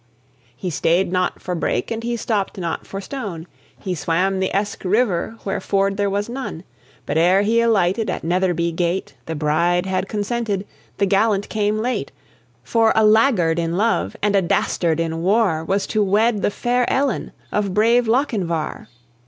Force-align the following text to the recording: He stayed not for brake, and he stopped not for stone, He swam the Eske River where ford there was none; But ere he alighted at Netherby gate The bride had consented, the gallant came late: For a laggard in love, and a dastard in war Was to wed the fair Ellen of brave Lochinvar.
He 0.55 0.71
stayed 0.71 1.11
not 1.11 1.39
for 1.43 1.53
brake, 1.53 1.91
and 1.91 2.01
he 2.01 2.17
stopped 2.17 2.57
not 2.57 2.87
for 2.87 2.99
stone, 2.99 3.45
He 3.77 3.93
swam 3.93 4.39
the 4.39 4.51
Eske 4.51 4.83
River 4.83 5.35
where 5.43 5.59
ford 5.59 5.95
there 5.95 6.09
was 6.09 6.27
none; 6.27 6.63
But 7.05 7.19
ere 7.19 7.43
he 7.43 7.61
alighted 7.61 8.09
at 8.09 8.23
Netherby 8.23 8.71
gate 8.71 9.13
The 9.27 9.35
bride 9.35 9.85
had 9.85 10.09
consented, 10.09 10.65
the 10.97 11.05
gallant 11.05 11.49
came 11.49 11.77
late: 11.77 12.11
For 12.63 12.91
a 12.95 13.05
laggard 13.05 13.59
in 13.59 13.77
love, 13.77 14.17
and 14.23 14.35
a 14.35 14.41
dastard 14.41 14.99
in 14.99 15.21
war 15.21 15.63
Was 15.63 15.85
to 15.85 16.03
wed 16.03 16.41
the 16.41 16.49
fair 16.49 16.89
Ellen 16.91 17.31
of 17.51 17.75
brave 17.75 18.07
Lochinvar. 18.07 18.87